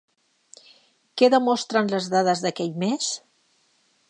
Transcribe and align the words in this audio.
Què 1.21 1.29
demostren 1.33 1.93
les 1.95 2.09
dades 2.15 2.45
d'aquell 2.47 2.77
mes? 2.87 3.15